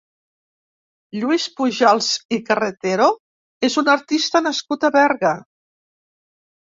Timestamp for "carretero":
2.49-3.09